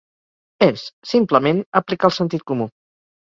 És, 0.67 0.85
simplement, 1.11 1.61
aplicar 1.81 2.09
el 2.11 2.17
sentit 2.17 2.47
comú. 2.53 2.67